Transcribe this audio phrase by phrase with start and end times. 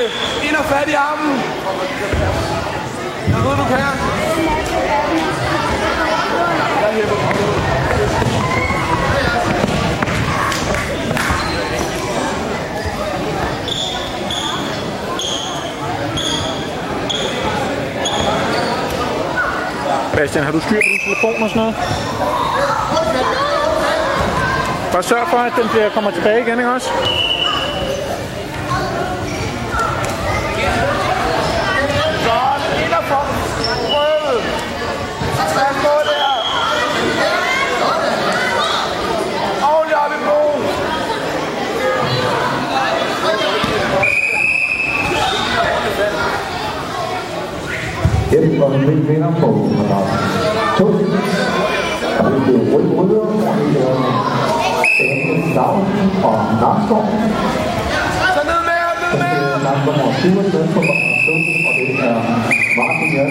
[0.00, 0.48] Amalie.
[0.48, 1.40] Ind og fat i armen.
[3.28, 3.78] Jeg ved, du kan.
[6.82, 7.30] Jeg hæpper på.
[20.16, 21.74] Bastian, har du styr på din telefon og sådan noget?
[24.92, 26.90] Bare sørg for, at den bliver, kommer tilbage igen, ikke også?
[48.32, 50.02] Em còn minh với năm mù mà nói
[50.78, 50.92] Chút
[52.18, 53.96] Tại vì cuối cuối đó Tại vì em
[55.56, 55.82] đau
[56.22, 57.06] còn đau không
[59.64, 60.94] Nam có một xíu đến đến có một
[61.26, 61.32] số
[61.64, 62.14] có thể là
[62.78, 63.24] má cũng nhớ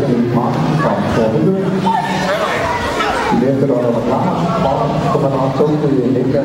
[0.00, 0.42] cho mình má
[0.84, 1.60] còn khổ nữa
[3.40, 4.28] nên cái đó có
[4.64, 6.44] có mà nó cũng thì những cái